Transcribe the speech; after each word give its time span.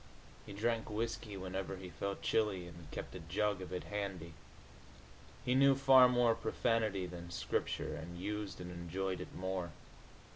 He 0.47 0.53
drank 0.53 0.89
whisky 0.89 1.37
whenever 1.37 1.75
he 1.77 1.91
felt 1.91 2.23
chilly, 2.23 2.65
and 2.65 2.89
kept 2.89 3.13
a 3.13 3.19
jug 3.19 3.61
of 3.61 3.71
it 3.71 3.83
handy. 3.83 4.33
He 5.45 5.53
knew 5.53 5.75
far 5.75 6.09
more 6.09 6.33
profanity 6.33 7.05
than 7.05 7.29
Scripture, 7.29 7.93
and 7.95 8.17
used 8.19 8.59
and 8.59 8.71
enjoyed 8.71 9.21
it 9.21 9.35
more. 9.35 9.73